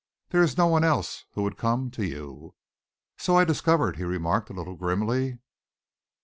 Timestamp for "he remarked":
3.97-4.49